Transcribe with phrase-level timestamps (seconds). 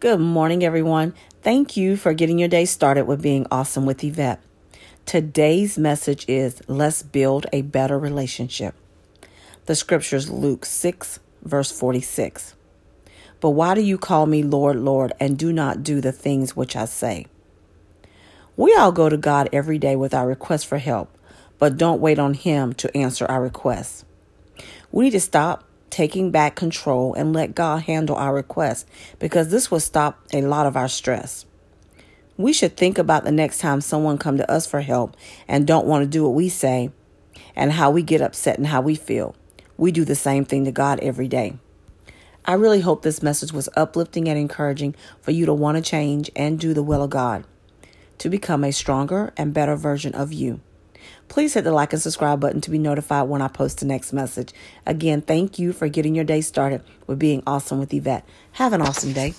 [0.00, 1.12] Good morning, everyone.
[1.42, 4.40] Thank you for getting your day started with being awesome with Yvette.
[5.06, 8.76] Today's message is Let's Build a Better Relationship.
[9.66, 12.54] The scriptures Luke 6, verse 46.
[13.40, 16.76] But why do you call me Lord, Lord, and do not do the things which
[16.76, 17.26] I say?
[18.56, 21.10] We all go to God every day with our requests for help,
[21.58, 24.04] but don't wait on Him to answer our requests.
[24.92, 28.86] We need to stop taking back control and let God handle our requests
[29.18, 31.46] because this will stop a lot of our stress.
[32.36, 35.16] We should think about the next time someone come to us for help
[35.48, 36.90] and don't want to do what we say
[37.56, 39.34] and how we get upset and how we feel.
[39.76, 41.58] We do the same thing to God every day.
[42.44, 46.30] I really hope this message was uplifting and encouraging for you to want to change
[46.34, 47.44] and do the will of God
[48.18, 50.60] to become a stronger and better version of you.
[51.28, 54.12] Please hit the like and subscribe button to be notified when I post the next
[54.12, 54.52] message.
[54.86, 58.26] Again, thank you for getting your day started with being awesome with Yvette.
[58.52, 59.34] Have an awesome day.